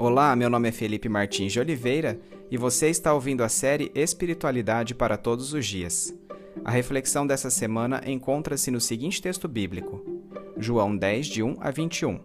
[0.00, 4.94] Olá, meu nome é Felipe Martins de Oliveira e você está ouvindo a série Espiritualidade
[4.94, 6.16] para Todos os Dias.
[6.64, 10.00] A reflexão dessa semana encontra-se no seguinte texto bíblico,
[10.56, 12.20] João 10, de 1 a 21,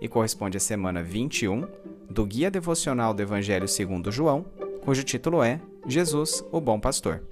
[0.00, 1.66] e corresponde à semana 21
[2.08, 4.46] do Guia Devocional do Evangelho segundo João,
[4.84, 7.24] cujo título é Jesus, o Bom Pastor.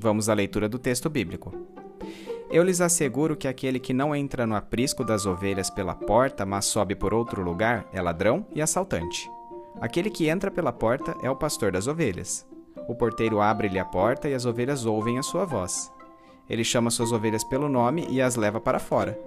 [0.00, 1.73] Vamos à leitura do texto bíblico.
[2.54, 6.66] Eu lhes asseguro que aquele que não entra no aprisco das ovelhas pela porta, mas
[6.66, 9.28] sobe por outro lugar, é ladrão e assaltante.
[9.80, 12.46] Aquele que entra pela porta é o pastor das ovelhas.
[12.88, 15.90] O porteiro abre-lhe a porta e as ovelhas ouvem a sua voz.
[16.48, 19.18] Ele chama suas ovelhas pelo nome e as leva para fora.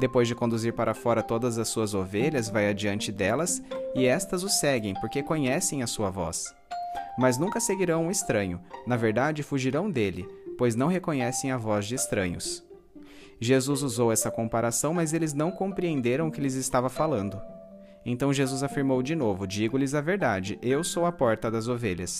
[0.00, 3.62] Depois de conduzir para fora todas as suas ovelhas, vai adiante delas
[3.94, 6.46] e estas o seguem, porque conhecem a sua voz.
[7.18, 10.26] Mas nunca seguirão um estranho, na verdade, fugirão dele,
[10.58, 12.62] pois não reconhecem a voz de estranhos.
[13.40, 17.40] Jesus usou essa comparação, mas eles não compreenderam o que lhes estava falando.
[18.04, 22.18] Então Jesus afirmou de novo: Digo-lhes a verdade, eu sou a porta das ovelhas.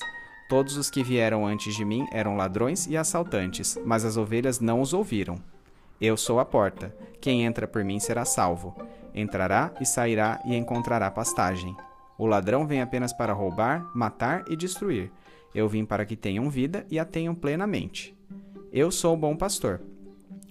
[0.49, 4.81] Todos os que vieram antes de mim eram ladrões e assaltantes, mas as ovelhas não
[4.81, 5.39] os ouviram.
[6.01, 6.95] Eu sou a porta.
[7.21, 8.75] Quem entra por mim será salvo.
[9.15, 11.77] Entrará e sairá e encontrará pastagem.
[12.17, 15.11] O ladrão vem apenas para roubar, matar e destruir.
[15.55, 18.18] Eu vim para que tenham vida e a tenham plenamente.
[18.73, 19.81] Eu sou o bom pastor.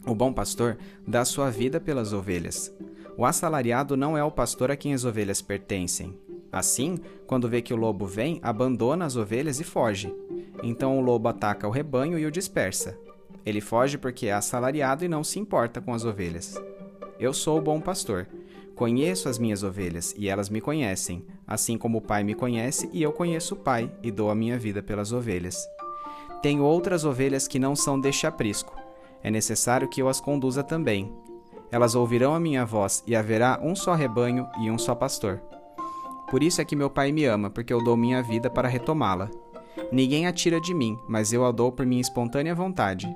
[0.05, 2.73] O bom pastor dá sua vida pelas ovelhas.
[3.15, 6.17] O assalariado não é o pastor a quem as ovelhas pertencem.
[6.51, 10.11] Assim, quando vê que o lobo vem, abandona as ovelhas e foge.
[10.63, 12.97] Então o lobo ataca o rebanho e o dispersa.
[13.45, 16.59] Ele foge porque é assalariado e não se importa com as ovelhas.
[17.19, 18.27] Eu sou o bom pastor.
[18.75, 23.01] Conheço as minhas ovelhas e elas me conhecem, assim como o Pai me conhece e
[23.01, 25.67] eu conheço o Pai e dou a minha vida pelas ovelhas.
[26.41, 28.75] Tenho outras ovelhas que não são deste aprisco.
[29.23, 31.11] É necessário que eu as conduza também.
[31.71, 35.41] Elas ouvirão a minha voz, e haverá um só rebanho e um só pastor.
[36.29, 39.29] Por isso é que meu Pai me ama, porque eu dou minha vida para retomá-la.
[39.91, 43.07] Ninguém a tira de mim, mas eu a dou por minha espontânea vontade.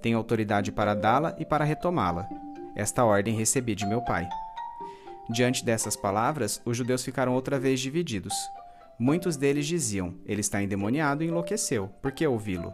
[0.00, 2.28] Tenho autoridade para dá-la e para retomá-la.
[2.76, 4.28] Esta ordem recebi de meu Pai.
[5.30, 8.34] Diante dessas palavras, os judeus ficaram outra vez divididos.
[8.98, 12.72] Muitos deles diziam: Ele está endemoniado e enlouqueceu, por que ouvi-lo?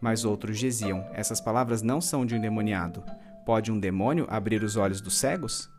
[0.00, 3.04] Mas outros diziam: Essas palavras não são de um endemoniado.
[3.46, 5.70] Pode um demônio abrir os olhos dos cegos?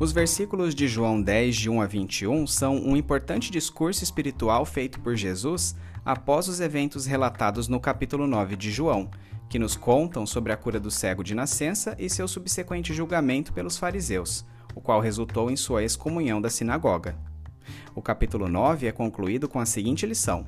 [0.00, 5.00] Os versículos de João 10, de 1 a 21, são um importante discurso espiritual feito
[5.00, 9.10] por Jesus após os eventos relatados no capítulo 9 de João,
[9.48, 13.78] que nos contam sobre a cura do cego de nascença e seu subsequente julgamento pelos
[13.78, 14.44] fariseus,
[14.74, 17.16] o qual resultou em sua excomunhão da sinagoga.
[17.94, 20.46] O capítulo 9 é concluído com a seguinte lição: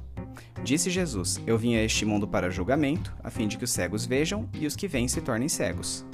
[0.63, 4.07] Disse Jesus: Eu vim a este mundo para julgamento, a fim de que os cegos
[4.07, 6.05] vejam e os que veem se tornem cegos.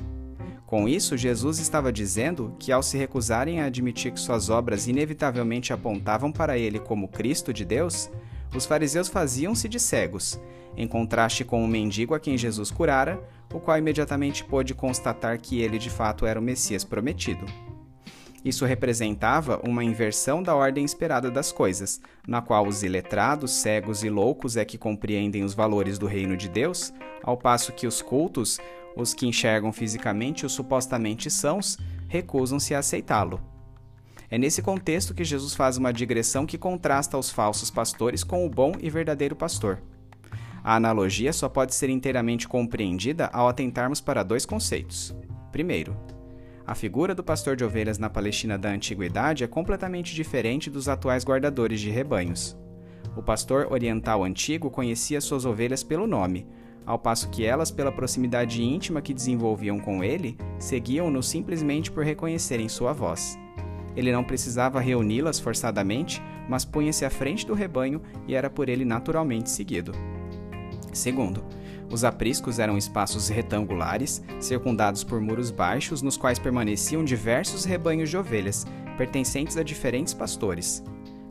[0.64, 5.72] Com isso, Jesus estava dizendo que, ao se recusarem a admitir que suas obras inevitavelmente
[5.72, 8.10] apontavam para ele como Cristo de Deus,
[8.56, 10.40] os fariseus faziam-se de cegos,
[10.76, 13.20] em contraste com o mendigo a quem Jesus curara,
[13.52, 17.44] o qual imediatamente pôde constatar que ele de fato era o Messias prometido.
[18.44, 24.08] Isso representava uma inversão da ordem esperada das coisas, na qual os iletrados, cegos e
[24.08, 28.60] loucos é que compreendem os valores do reino de Deus, ao passo que os cultos,
[28.96, 31.76] os que enxergam fisicamente os supostamente sãos,
[32.08, 33.55] recusam-se a aceitá-lo.
[34.30, 38.50] É nesse contexto que Jesus faz uma digressão que contrasta os falsos pastores com o
[38.50, 39.80] bom e verdadeiro pastor.
[40.64, 45.14] A analogia só pode ser inteiramente compreendida ao atentarmos para dois conceitos.
[45.52, 45.96] Primeiro,
[46.66, 51.24] a figura do pastor de ovelhas na Palestina da antiguidade é completamente diferente dos atuais
[51.24, 52.58] guardadores de rebanhos.
[53.16, 56.44] O pastor oriental antigo conhecia suas ovelhas pelo nome,
[56.84, 62.68] ao passo que elas, pela proximidade íntima que desenvolviam com ele, seguiam-no simplesmente por reconhecerem
[62.68, 63.38] sua voz.
[63.96, 68.84] Ele não precisava reuni-las forçadamente, mas punha-se à frente do rebanho e era por ele
[68.84, 69.92] naturalmente seguido.
[70.92, 71.42] Segundo,
[71.90, 78.16] os apriscos eram espaços retangulares, circundados por muros baixos, nos quais permaneciam diversos rebanhos de
[78.16, 78.66] ovelhas,
[78.96, 80.82] pertencentes a diferentes pastores.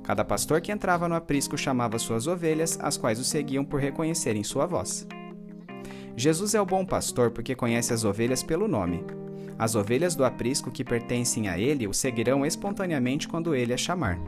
[0.03, 4.43] Cada pastor que entrava no aprisco chamava suas ovelhas, as quais o seguiam por reconhecerem
[4.43, 5.07] sua voz.
[6.15, 9.03] Jesus é o bom pastor porque conhece as ovelhas pelo nome.
[9.57, 14.19] As ovelhas do aprisco que pertencem a ele o seguirão espontaneamente quando ele a chamar.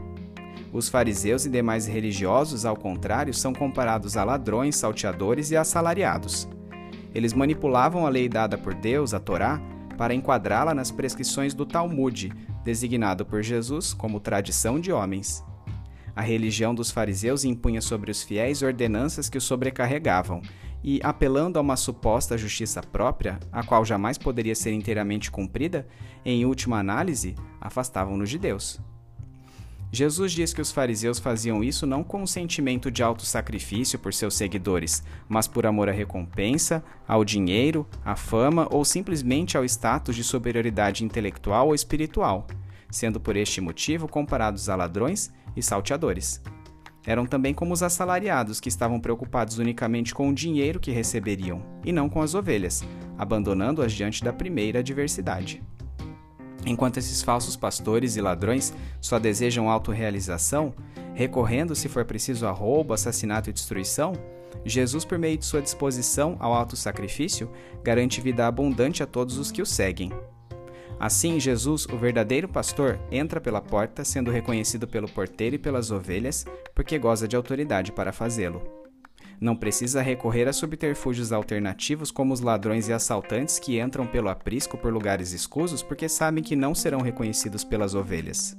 [0.72, 6.48] Os fariseus e demais religiosos, ao contrário, são comparados a ladrões, salteadores e assalariados.
[7.14, 9.60] Eles manipulavam a lei dada por Deus, a Torá,
[9.96, 12.32] para enquadrá-la nas prescrições do Talmud,
[12.64, 15.42] designado por Jesus como tradição de homens.
[16.14, 20.42] A religião dos fariseus impunha sobre os fiéis ordenanças que os sobrecarregavam,
[20.82, 25.86] e, apelando a uma suposta justiça própria, a qual jamais poderia ser inteiramente cumprida,
[26.24, 28.80] em última análise, afastavam-nos de Deus.
[29.90, 34.34] Jesus diz que os fariseus faziam isso não com um sentimento de autossacrifício por seus
[34.34, 40.22] seguidores, mas por amor à recompensa, ao dinheiro, à fama ou simplesmente ao status de
[40.22, 42.46] superioridade intelectual ou espiritual,
[42.90, 46.42] sendo por este motivo comparados a ladrões e salteadores.
[47.06, 51.92] Eram também como os assalariados que estavam preocupados unicamente com o dinheiro que receberiam, e
[51.92, 52.84] não com as ovelhas,
[53.16, 55.62] abandonando-as diante da primeira adversidade.
[56.66, 60.74] Enquanto esses falsos pastores e ladrões só desejam autorrealização,
[61.14, 64.12] recorrendo, se for preciso, a roubo, assassinato e destruição,
[64.64, 67.50] Jesus, por meio de sua disposição ao autossacrifício,
[67.82, 70.12] garante vida abundante a todos os que o seguem.
[71.00, 76.44] Assim, Jesus, o verdadeiro pastor, entra pela porta, sendo reconhecido pelo porteiro e pelas ovelhas,
[76.74, 78.60] porque goza de autoridade para fazê-lo.
[79.40, 84.76] Não precisa recorrer a subterfúgios alternativos como os ladrões e assaltantes que entram pelo aprisco
[84.76, 88.56] por lugares escusos porque sabem que não serão reconhecidos pelas ovelhas.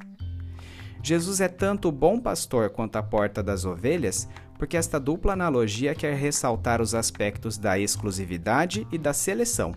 [1.03, 5.93] Jesus é tanto o bom pastor quanto a porta das ovelhas, porque esta dupla analogia
[5.93, 9.73] quer ressaltar os aspectos da exclusividade e da seleção.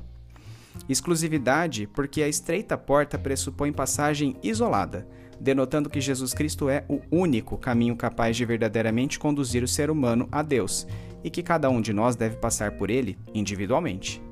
[0.89, 5.07] Exclusividade, porque a estreita porta pressupõe passagem isolada,
[5.41, 10.29] denotando que Jesus Cristo é o único caminho capaz de verdadeiramente conduzir o ser humano
[10.31, 10.87] a Deus
[11.25, 14.23] e que cada um de nós deve passar por ele individualmente.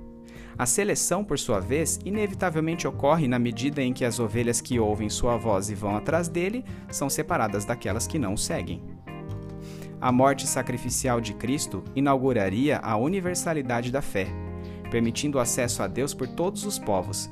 [0.59, 5.09] A seleção, por sua vez, inevitavelmente ocorre na medida em que as ovelhas que ouvem
[5.09, 8.83] sua voz e vão atrás dele são separadas daquelas que não o seguem.
[10.01, 14.29] A morte sacrificial de Cristo inauguraria a universalidade da fé,
[14.91, 17.31] permitindo o acesso a Deus por todos os povos,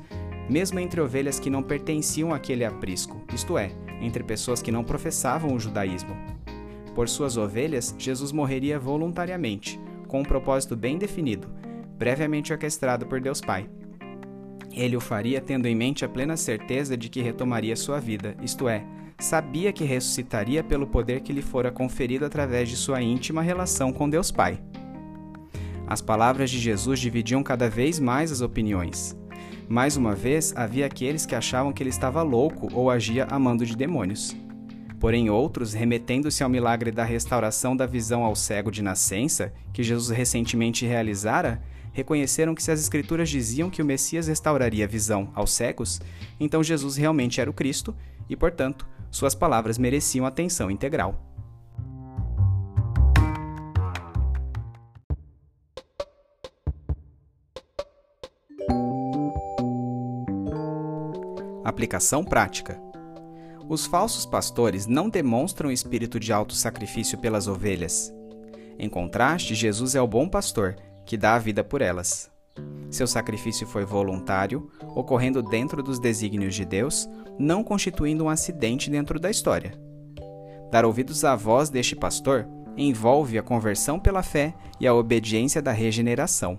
[0.49, 3.71] mesmo entre ovelhas que não pertenciam àquele aprisco, isto é,
[4.01, 6.15] entre pessoas que não professavam o judaísmo.
[6.95, 11.47] Por suas ovelhas, Jesus morreria voluntariamente, com um propósito bem definido,
[11.97, 13.69] previamente orquestrado por Deus Pai.
[14.71, 18.67] Ele o faria tendo em mente a plena certeza de que retomaria sua vida, isto
[18.67, 18.83] é,
[19.19, 24.09] sabia que ressuscitaria pelo poder que lhe fora conferido através de sua íntima relação com
[24.09, 24.59] Deus Pai.
[25.89, 29.17] As palavras de Jesus dividiam cada vez mais as opiniões.
[29.67, 33.65] Mais uma vez, havia aqueles que achavam que ele estava louco ou agia a mando
[33.65, 34.37] de demônios.
[34.99, 40.15] Porém, outros, remetendo-se ao milagre da restauração da visão ao cego de nascença, que Jesus
[40.15, 41.59] recentemente realizara,
[41.91, 45.99] reconheceram que se as Escrituras diziam que o Messias restauraria a visão aos cegos,
[46.39, 47.95] então Jesus realmente era o Cristo
[48.29, 51.28] e, portanto, suas palavras mereciam atenção integral.
[61.69, 62.81] Aplicação prática.
[63.69, 68.11] Os falsos pastores não demonstram espírito de auto-sacrifício pelas ovelhas.
[68.79, 70.75] Em contraste, Jesus é o bom pastor,
[71.05, 72.31] que dá a vida por elas.
[72.89, 77.07] Seu sacrifício foi voluntário, ocorrendo dentro dos desígnios de Deus,
[77.37, 79.71] não constituindo um acidente dentro da história.
[80.71, 85.71] Dar ouvidos à voz deste pastor envolve a conversão pela fé e a obediência da
[85.71, 86.57] regeneração.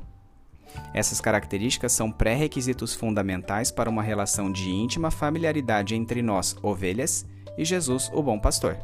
[0.92, 7.26] Essas características são pré-requisitos fundamentais para uma relação de íntima familiaridade entre nós, ovelhas,
[7.56, 8.76] e Jesus, o bom pastor.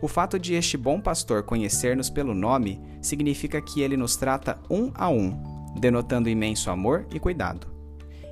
[0.00, 4.90] O fato de este bom pastor conhecer-nos pelo nome significa que ele nos trata um
[4.94, 5.36] a um,
[5.78, 7.72] denotando imenso amor e cuidado.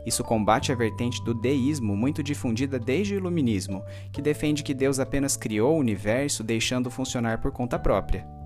[0.04, 4.98] Isso combate a vertente do deísmo muito difundida desde o Iluminismo, que defende que Deus
[4.98, 8.41] apenas criou o universo deixando funcionar por conta própria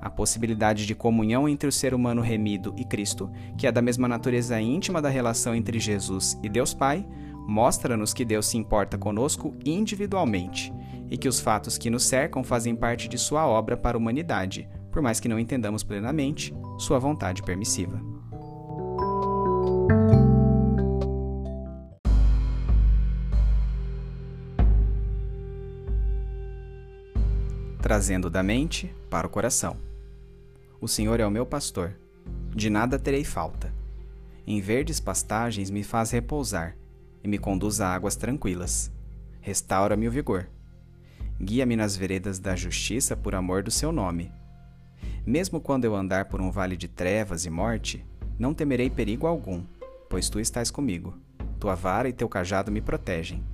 [0.00, 4.08] a possibilidade de comunhão entre o ser humano remido e Cristo, que é da mesma
[4.08, 7.06] natureza íntima da relação entre Jesus e Deus Pai,
[7.46, 10.72] mostra-nos que Deus se importa conosco individualmente
[11.10, 14.68] e que os fatos que nos cercam fazem parte de sua obra para a humanidade,
[14.92, 18.00] por mais que não entendamos plenamente sua vontade permissiva.
[27.82, 29.89] Trazendo da mente para o coração.
[30.80, 31.94] O Senhor é o meu pastor,
[32.56, 33.70] de nada terei falta.
[34.46, 36.74] Em verdes pastagens me faz repousar
[37.22, 38.90] e me conduz a águas tranquilas.
[39.42, 40.48] Restaura-me o vigor.
[41.38, 44.32] Guia-me nas veredas da justiça por amor do seu nome.
[45.26, 48.02] Mesmo quando eu andar por um vale de trevas e morte,
[48.38, 49.62] não temerei perigo algum,
[50.08, 51.14] pois tu estás comigo.
[51.58, 53.44] Tua vara e teu cajado me protegem.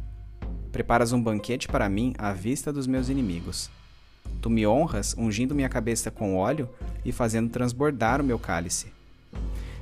[0.71, 3.68] Preparas um banquete para mim à vista dos meus inimigos.
[4.40, 6.68] Tu me honras ungindo minha cabeça com óleo
[7.04, 8.92] e fazendo transbordar o meu cálice.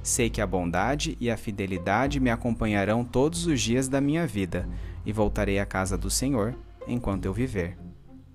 [0.03, 4.69] Sei que a bondade e a fidelidade me acompanharão todos os dias da minha vida,
[5.07, 6.55] e voltarei à casa do Senhor
[6.87, 7.77] enquanto eu viver.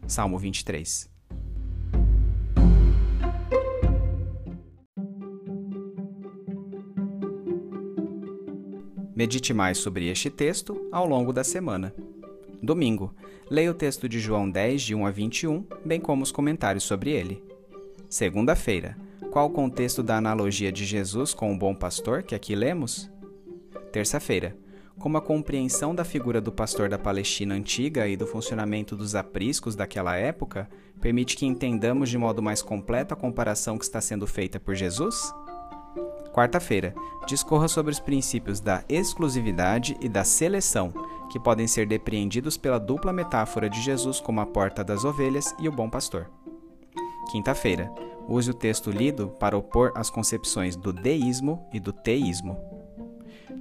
[0.08, 1.10] Salmo 23.
[9.16, 11.94] Medite mais sobre este texto ao longo da semana.
[12.62, 13.14] Domingo,
[13.50, 17.12] leia o texto de João 10, de 1 a 21, bem como os comentários sobre
[17.12, 17.44] ele.
[18.10, 18.98] Segunda-feira,
[19.32, 23.10] qual o contexto da analogia de Jesus com o bom pastor que aqui lemos?
[23.92, 24.58] Terça-feira,
[25.00, 29.76] como a compreensão da figura do pastor da Palestina antiga e do funcionamento dos apriscos
[29.76, 34.60] daquela época permite que entendamos de modo mais completo a comparação que está sendo feita
[34.60, 35.34] por Jesus?
[36.34, 36.94] Quarta-feira,
[37.28, 40.94] discorra sobre os princípios da exclusividade e da seleção,
[41.30, 45.68] que podem ser depreendidos pela dupla metáfora de Jesus como a porta das ovelhas e
[45.68, 46.30] o bom pastor.
[47.32, 47.92] Quinta-feira,
[48.28, 52.58] use o texto lido para opor as concepções do deísmo e do teísmo.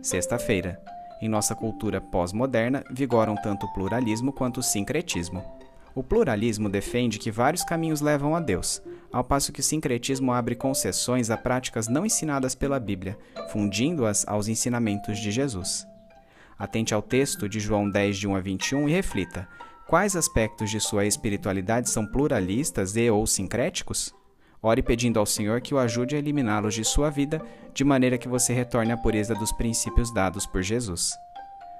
[0.02, 0.80] Sexta-feira,
[1.20, 5.44] em nossa cultura pós-moderna vigoram tanto o pluralismo quanto o sincretismo.
[5.94, 8.80] O pluralismo defende que vários caminhos levam a Deus,
[9.12, 13.18] ao passo que o sincretismo abre concessões a práticas não ensinadas pela Bíblia,
[13.50, 15.87] fundindo-as aos ensinamentos de Jesus.
[16.58, 19.48] Atente ao texto de João 10, de 1 a 21 e reflita:
[19.86, 24.12] quais aspectos de sua espiritualidade são pluralistas e ou sincréticos?
[24.60, 27.40] Ore pedindo ao Senhor que o ajude a eliminá-los de sua vida,
[27.72, 31.12] de maneira que você retorne à pureza dos princípios dados por Jesus.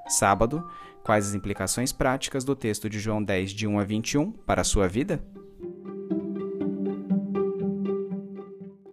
[0.07, 0.65] Sábado,
[1.05, 4.65] quais as implicações práticas do texto de João 10, de 1 a 21 para a
[4.65, 5.21] sua vida?